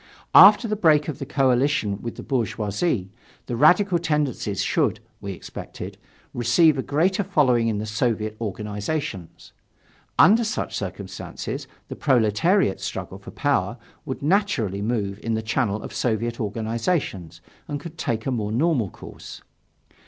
[0.33, 3.11] After the break of the coalition with the bourgeoisie,
[3.45, 5.95] the radical tendencies should, we expected,
[6.33, 9.53] receive a greater following in the Soviet organizations.
[10.17, 15.93] Under such circumstances, the proletariat's struggle for power would naturally move in the channel of
[15.93, 19.43] Soviet organizations and could take a more normal course.